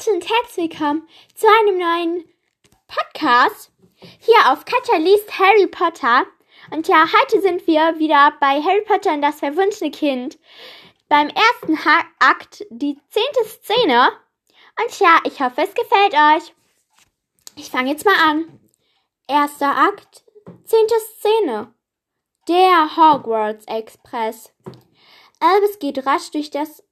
[0.00, 2.24] Leute und herzlich willkommen zu einem neuen
[2.88, 3.70] Podcast
[4.18, 6.24] hier auf Katja liest Harry Potter.
[6.70, 10.38] Und ja, heute sind wir wieder bei Harry Potter und das verwunschene Kind.
[11.10, 14.12] Beim ersten ha Akt, die zehnte Szene.
[14.82, 16.54] Und ja, ich hoffe, es gefällt euch.
[17.56, 18.58] Ich fange jetzt mal an.
[19.28, 20.24] Erster Akt,
[20.64, 21.74] zehnte Szene.
[22.48, 24.54] Der Hogwarts Express.
[25.40, 26.82] Albus geht rasch durch das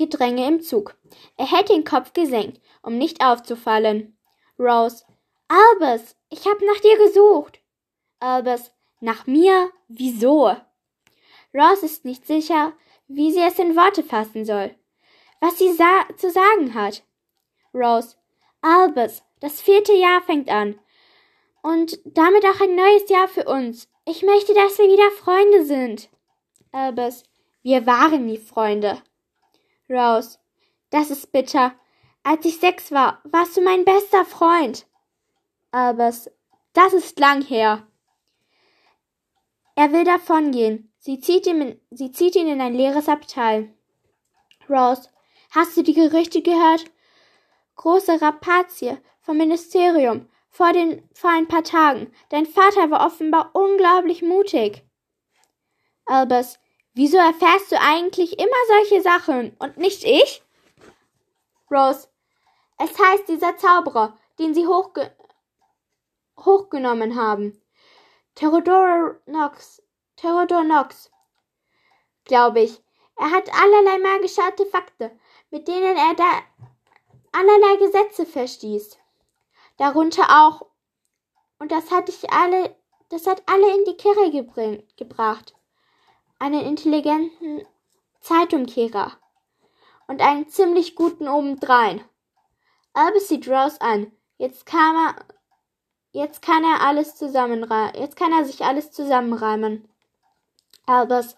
[0.00, 0.96] Gedränge im Zug.
[1.36, 4.16] Er hält den Kopf gesenkt, um nicht aufzufallen.
[4.58, 5.04] Rose.
[5.46, 7.60] Albus, ich hab nach dir gesucht.
[8.18, 8.72] Albus.
[9.00, 9.70] Nach mir?
[9.88, 10.56] Wieso?
[11.52, 12.72] Rose ist nicht sicher,
[13.08, 14.74] wie sie es in Worte fassen soll.
[15.40, 17.02] Was sie sa zu sagen hat.
[17.74, 18.16] Rose.
[18.62, 20.78] Albus, das vierte Jahr fängt an.
[21.62, 23.86] Und damit auch ein neues Jahr für uns.
[24.06, 26.08] Ich möchte, dass wir wieder Freunde sind.
[26.72, 27.24] Albus.
[27.62, 29.02] Wir waren nie Freunde.
[29.90, 30.38] Rose.
[30.90, 31.74] Das ist bitter.
[32.22, 34.86] Als ich sechs war, warst du mein bester Freund.
[35.72, 36.30] Albus.
[36.72, 37.86] Das ist lang her.
[39.74, 40.92] Er will davongehen.
[40.98, 43.74] Sie zieht, ihm in, sie zieht ihn in ein leeres Abteil.
[44.68, 45.08] Rose.
[45.50, 46.84] Hast du die Gerüchte gehört?
[47.76, 52.12] Große Rapazie vom Ministerium vor, den, vor ein paar Tagen.
[52.28, 54.84] Dein Vater war offenbar unglaublich mutig.
[56.04, 56.58] Albus.
[57.02, 60.42] Wieso erfährst du eigentlich immer solche Sachen und nicht ich?
[61.70, 62.08] Rose.
[62.76, 65.10] Es heißt dieser Zauberer, den sie hochge
[66.36, 67.58] hochgenommen haben.
[68.34, 69.82] Theodore Knox.
[70.16, 71.10] Theodore Knox.
[72.26, 72.82] Glaube ich.
[73.16, 75.18] Er hat allerlei magische Artefakte,
[75.50, 76.42] mit denen er da
[77.32, 78.98] allerlei Gesetze verstieß.
[79.78, 80.66] Darunter auch.
[81.58, 82.76] Und das hat ich alle,
[83.08, 85.54] das hat alle in die Kirche gebracht
[86.40, 87.64] einen intelligenten
[88.20, 89.12] Zeitumkehrer
[90.08, 92.04] und einen ziemlich guten obendrein.
[92.92, 94.10] Albus sieht Rose an.
[94.38, 95.14] Jetzt kann er,
[96.10, 97.94] jetzt kann er alles zusammenreimen.
[97.94, 99.88] Jetzt kann er sich alles zusammenreimen.
[100.86, 101.36] Albus,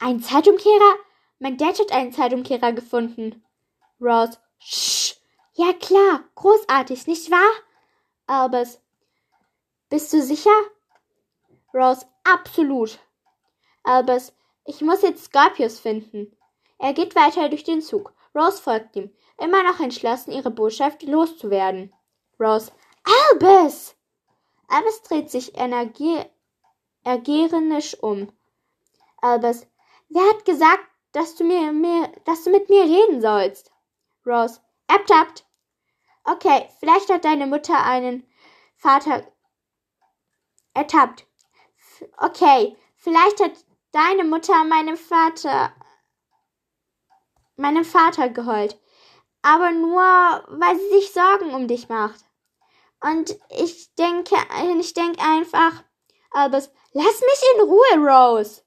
[0.00, 0.96] ein Zeitumkehrer?
[1.38, 3.44] Mein Dad hat einen Zeitumkehrer gefunden.
[4.00, 5.14] Rose, Sch,
[5.52, 7.50] ja klar, großartig, nicht wahr?
[8.26, 8.80] Albus,
[9.90, 10.50] bist du sicher?
[11.74, 12.98] Rose, absolut.
[13.84, 14.32] Albus,
[14.68, 16.36] ich muss jetzt Scorpius finden.
[16.78, 18.12] Er geht weiter durch den Zug.
[18.34, 21.94] Rose folgt ihm, immer noch entschlossen, ihre Botschaft loszuwerden.
[22.38, 22.70] Rose.
[23.30, 23.96] Albus!
[24.68, 26.20] Albus dreht sich energie
[27.02, 28.30] ergerisch um.
[29.22, 29.66] Albus.
[30.10, 33.72] Wer hat gesagt, dass du mir, mir, dass du mit mir reden sollst?
[34.26, 34.60] Rose.
[34.86, 35.46] Ertappt.
[36.24, 38.28] Okay, vielleicht hat deine Mutter einen
[38.76, 39.26] Vater
[40.74, 41.26] ertappt.
[42.18, 43.52] Okay, vielleicht hat
[43.98, 45.72] deine Mutter meinem Vater,
[47.56, 48.78] meinem Vater geheult.
[49.42, 50.02] Aber nur,
[50.48, 52.24] weil sie sich Sorgen um dich macht.
[53.00, 54.36] Und ich denke,
[54.78, 55.82] ich denke einfach,
[56.30, 58.62] Albus, lass mich in Ruhe, Rose.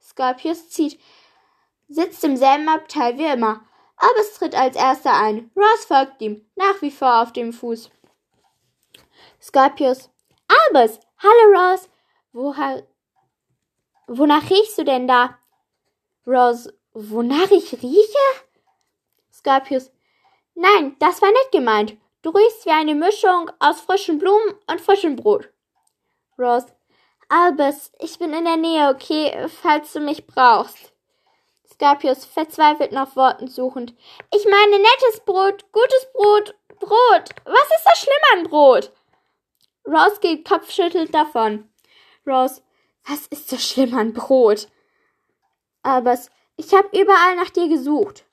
[0.00, 1.00] Scorpius zieht,
[1.88, 3.64] sitzt im selben Abteil wie immer.
[3.96, 5.50] Albus tritt als erster ein.
[5.56, 7.90] Rose folgt ihm, nach wie vor auf dem Fuß.
[9.40, 10.10] Scorpius,
[10.46, 11.88] Albus, hallo Rose.
[12.32, 12.86] Woher
[14.06, 15.38] Wonach riechst du denn da?
[16.26, 18.26] Rose, wonach ich rieche?
[19.32, 19.90] Scorpius,
[20.54, 21.96] nein, das war nicht gemeint.
[22.22, 25.50] Du riechst wie eine Mischung aus frischen Blumen und frischem Brot.
[26.38, 26.66] Rose,
[27.28, 30.92] Albus, ich bin in der Nähe, okay, falls du mich brauchst.
[31.68, 33.94] Scorpius, verzweifelt nach Worten suchend.
[34.32, 37.30] Ich meine nettes Brot, gutes Brot, Brot.
[37.44, 38.92] Was ist so schlimm an Brot?
[39.86, 41.68] Rose geht kopfschüttelnd davon.
[42.26, 42.62] Rose,
[43.08, 44.68] was ist so schlimm an Brot?
[45.82, 48.24] Albers, ich habe überall nach dir gesucht.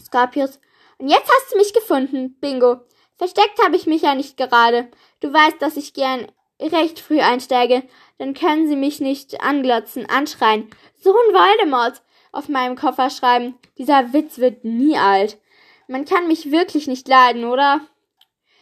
[0.00, 0.60] Scorpius,
[0.98, 2.80] und jetzt hast du mich gefunden, Bingo.
[3.16, 4.90] Versteckt habe ich mich ja nicht gerade.
[5.20, 6.30] Du weißt, dass ich gern
[6.60, 7.82] recht früh einsteige.
[8.18, 10.70] Dann können sie mich nicht anglotzen, anschreien.
[11.00, 12.02] So ein Voldemort
[12.32, 13.56] auf meinem Koffer schreiben.
[13.76, 15.38] Dieser Witz wird nie alt.
[15.86, 17.80] Man kann mich wirklich nicht leiden, oder?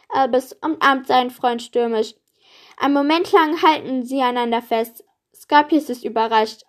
[0.09, 2.13] Albus umarmt seinen Freund stürmisch.
[2.77, 5.03] Ein Moment lang halten sie einander fest.
[5.39, 6.63] Scorpius ist überrascht.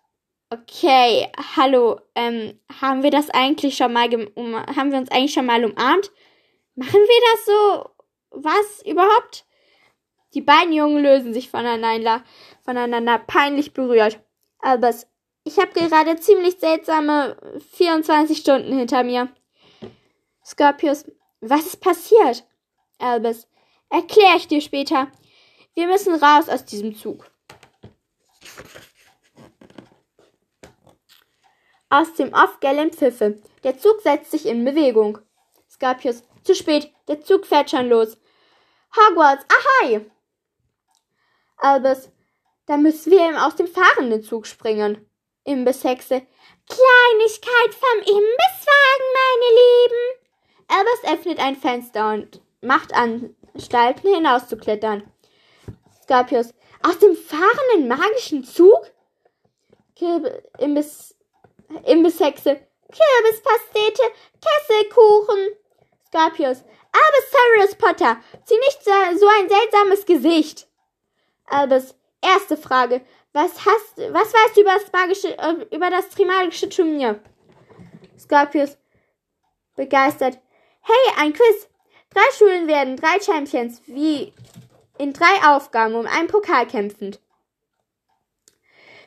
[0.51, 5.47] Okay, hallo, ähm, haben wir das eigentlich schon mal, um haben wir uns eigentlich schon
[5.47, 6.11] mal umarmt?
[6.75, 7.91] Machen wir das so?
[8.31, 9.45] Was überhaupt?
[10.35, 12.23] Die beiden Jungen lösen sich voneinander,
[12.63, 14.21] voneinander peinlich berührt.
[14.61, 15.07] Albus,
[15.45, 17.37] ich habe gerade ziemlich seltsame
[17.73, 19.29] 24 Stunden hinter mir.
[20.45, 21.11] Scorpius,
[21.41, 22.47] was ist passiert?
[22.99, 23.49] Albus,
[23.91, 25.09] erkläre ich dir später.
[25.75, 27.31] Wir müssen raus aus diesem Zug.
[31.91, 33.41] Aus dem Off gellen Pfiffe.
[33.65, 35.19] Der Zug setzt sich in Bewegung.
[35.71, 36.23] Scorpius.
[36.43, 38.19] Zu spät, der Zug fährt schon los.
[38.95, 40.07] Hogwarts, ahai!
[41.57, 42.11] Albus,
[42.67, 45.11] da müssen wir eben aus dem fahrenden Zug springen.
[45.45, 46.27] Imbisshexe.
[46.69, 50.29] Kleinigkeit vom Imbisswagen, meine Lieben.
[50.69, 55.11] Albus öffnet ein Fenster und macht Anstalten hinauszuklettern.
[56.03, 56.53] Scorpius.
[56.83, 58.91] Aus dem fahrenden magischen Zug?
[59.97, 61.17] Kirbe, Imbiss,
[61.85, 62.61] Imbisshexe.
[62.91, 64.03] Kürbispastete,
[64.41, 65.57] Kesselkuchen.
[66.07, 66.65] Scorpius.
[66.91, 68.91] Albus Sirius Potter, zieh nicht so
[69.27, 70.67] ein seltsames Gesicht.
[71.47, 73.03] Albus, erste Frage.
[73.33, 77.21] Was hast, was weißt du über das magische, äh, über das Trimagische Turnier?
[78.19, 78.79] Scorpius,
[79.77, 80.39] begeistert.
[80.81, 81.69] Hey, ein Quiz.
[82.11, 84.33] Drei Schulen werden drei Champions, wie
[84.99, 87.21] in drei Aufgaben um einen Pokal kämpfend.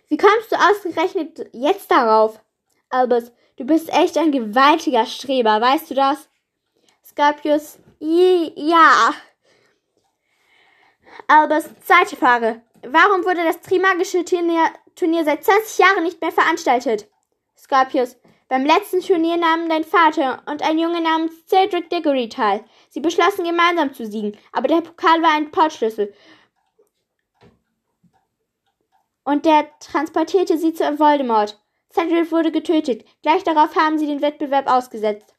[0.08, 2.42] Wie kommst du ausgerechnet jetzt darauf?
[2.90, 6.30] Albus, du bist echt ein gewaltiger Streber, weißt du das?
[7.06, 9.14] Scorpius, ja.
[11.28, 12.62] Albus, zweite Frage.
[12.84, 17.08] Warum wurde das Trimagische Turnier, Turnier seit 20 Jahren nicht mehr veranstaltet?
[17.58, 18.18] Scorpius,
[18.52, 22.66] beim letzten Turnier nahmen dein Vater und ein Junge namens Cedric Diggory teil.
[22.90, 26.14] Sie beschlossen gemeinsam zu siegen, aber der Pokal war ein Portschlüssel.
[29.24, 31.64] Und der transportierte sie zu Voldemort.
[31.94, 33.06] Cedric wurde getötet.
[33.22, 35.34] Gleich darauf haben sie den Wettbewerb ausgesetzt.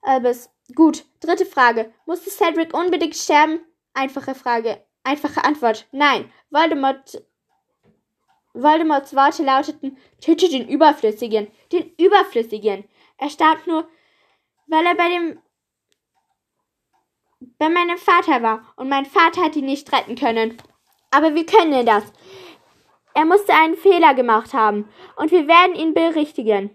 [0.00, 1.04] Albus, gut.
[1.18, 1.92] Dritte Frage.
[2.06, 3.58] Musste Cedric unbedingt sterben?
[3.92, 4.80] Einfache Frage.
[5.02, 5.88] Einfache Antwort.
[5.90, 6.30] Nein.
[6.50, 7.24] Voldemort.
[8.54, 11.48] Voldemorts Worte lauteten, töte den Überflüssigen.
[11.72, 12.84] Den Überflüssigen.
[13.18, 13.86] Er starb nur,
[14.66, 15.38] weil er bei dem
[17.58, 20.56] bei meinem Vater war und mein Vater hat ihn nicht retten können.
[21.10, 22.04] Aber wir können das.
[23.12, 26.70] Er musste einen Fehler gemacht haben und wir werden ihn berichtigen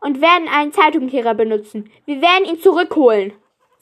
[0.00, 1.90] und werden einen Zeitungkehrer benutzen.
[2.04, 3.32] Wir werden ihn zurückholen.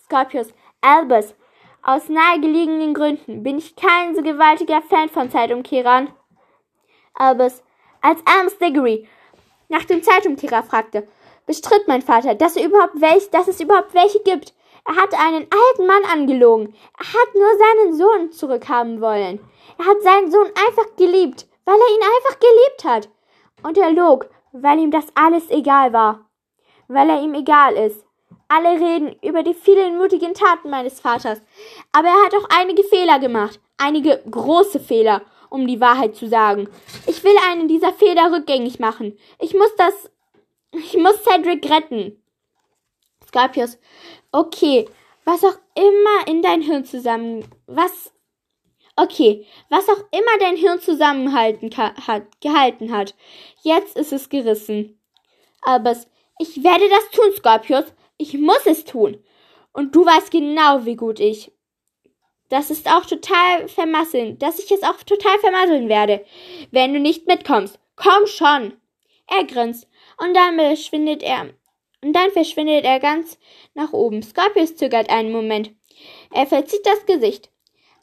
[0.04, 1.34] Scorpius, Albus,
[1.82, 6.12] aus nahegelegenen Gründen bin ich kein so gewaltiger Fan von Zeitumkehrern.
[7.14, 7.62] Albus,
[8.00, 9.08] als Albus Diggory
[9.68, 11.08] nach dem Zeitumkehrer fragte,
[11.46, 14.54] bestritt mein Vater, dass, er überhaupt welch, dass es überhaupt welche gibt.
[14.86, 16.74] Er hatte einen alten Mann angelogen.
[16.98, 19.40] Er hat nur seinen Sohn zurückhaben wollen.
[19.78, 23.08] Er hat seinen Sohn einfach geliebt, weil er ihn einfach geliebt hat.
[23.62, 26.28] Und er log, weil ihm das alles egal war.
[26.88, 28.04] Weil er ihm egal ist.
[28.48, 31.40] Alle reden über die vielen mutigen Taten meines Vaters.
[31.92, 33.60] Aber er hat auch einige Fehler gemacht.
[33.78, 35.22] Einige große Fehler,
[35.52, 36.68] um die Wahrheit zu sagen.
[37.06, 39.18] Ich will einen dieser Fehler rückgängig machen.
[39.38, 40.10] Ich muss das.
[40.72, 42.22] Ich muss Cedric retten.
[43.26, 43.78] Scorpius.
[44.32, 44.88] Okay.
[45.24, 47.44] Was auch immer in dein Hirn zusammen.
[47.66, 48.12] Was.
[48.96, 49.46] Okay.
[49.68, 53.14] Was auch immer dein Hirn zusammenhalten hat, gehalten hat.
[53.62, 54.98] Jetzt ist es gerissen.
[55.60, 56.08] Albus.
[56.38, 57.84] Ich werde das tun, Scorpius.
[58.16, 59.22] Ich muss es tun.
[59.72, 61.52] Und du weißt genau, wie gut ich.
[62.52, 66.22] Das ist auch total vermasseln, dass ich es auch total vermasseln werde,
[66.70, 67.78] wenn du nicht mitkommst.
[67.96, 68.74] Komm schon.
[69.26, 69.88] Er grinst
[70.18, 71.48] und dann verschwindet er.
[72.02, 73.38] Und dann verschwindet er ganz
[73.72, 74.22] nach oben.
[74.22, 75.70] Scorpius zögert einen Moment.
[76.30, 77.48] Er verzieht das Gesicht.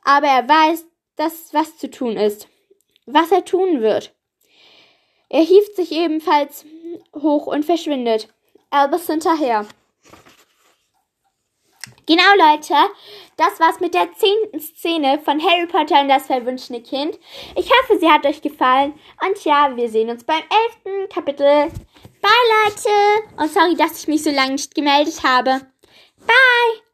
[0.04, 0.84] Aber er weiß,
[1.16, 2.48] dass was zu tun ist.
[3.06, 4.16] Was er tun wird.
[5.30, 6.66] Er hieft sich ebenfalls
[7.14, 8.30] hoch und verschwindet.
[8.72, 9.68] Albus hinterher.
[12.10, 12.74] Genau, Leute,
[13.38, 17.20] das war's mit der zehnten Szene von Harry Potter und das verwunschene Kind.
[17.56, 18.96] Ich hoffe, sie hat euch gefallen.
[19.24, 21.46] Und ja, wir sehen uns beim elften Kapitel.
[22.20, 22.32] Bye,
[22.66, 22.90] Leute.
[23.38, 25.62] Und sorry, dass ich mich so lange nicht gemeldet habe.
[26.26, 26.89] Bye.